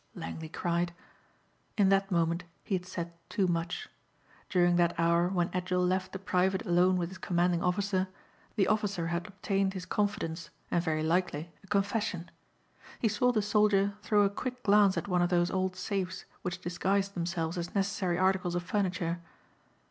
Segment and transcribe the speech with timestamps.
[0.15, 0.95] Langley cried.
[1.77, 3.87] In that moment he had said too much.
[4.49, 8.07] During that hour when Edgell left the private alone with his commanding officer
[8.55, 12.31] the officer had obtained his confidence and very likely a confession.
[12.97, 16.61] He saw the soldier throw a quick glance at one of those old safes which
[16.61, 19.21] disguised themselves as necessary articles of furniture.